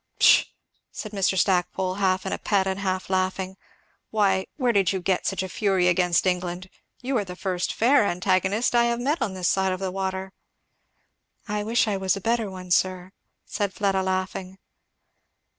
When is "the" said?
7.23-7.35, 9.79-9.91